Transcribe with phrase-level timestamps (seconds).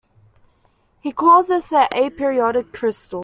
[0.99, 3.19] He calls this an aperiodic crystal.